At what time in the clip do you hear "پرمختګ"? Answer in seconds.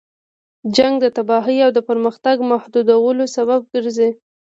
1.89-2.35